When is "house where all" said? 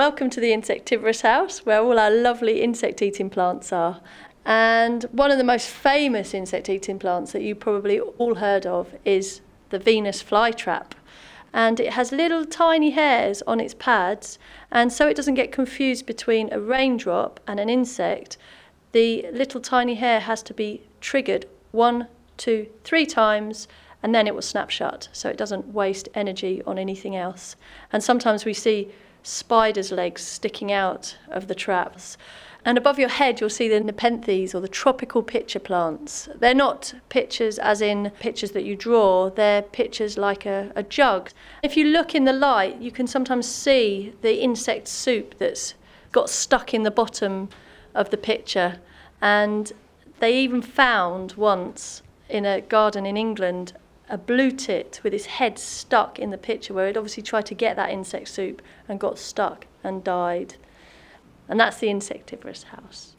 1.20-1.98